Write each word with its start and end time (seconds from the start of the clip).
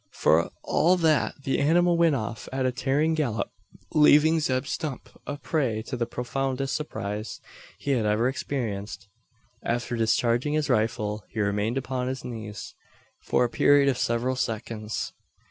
For 0.15 0.49
all 0.63 0.97
that, 0.97 1.35
the 1.43 1.59
animal 1.59 1.95
went 1.95 2.15
off 2.15 2.49
at 2.51 2.65
a 2.65 2.71
tearing 2.71 3.13
gallop; 3.13 3.51
leaving 3.93 4.39
Zeb 4.39 4.65
Stump 4.65 5.09
a 5.27 5.37
prey 5.37 5.83
to 5.83 5.95
the 5.95 6.07
profoundest 6.07 6.73
surprise 6.75 7.39
he 7.77 7.91
had 7.91 8.07
ever 8.07 8.27
experienced. 8.27 9.09
After 9.61 9.95
discharging 9.95 10.53
his 10.53 10.71
rifle, 10.71 11.23
he 11.29 11.39
remained 11.39 11.77
upon 11.77 12.07
his 12.07 12.25
knees, 12.25 12.73
for 13.19 13.43
a 13.43 13.47
period 13.51 13.89
of 13.89 13.97
several 13.99 14.35
seconds. 14.35 15.13